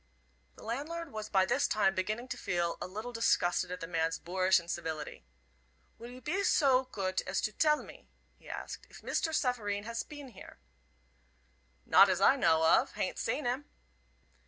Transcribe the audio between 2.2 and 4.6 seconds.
to feel a little disgusted at the man's boorish